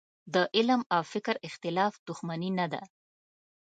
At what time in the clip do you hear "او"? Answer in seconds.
0.95-1.01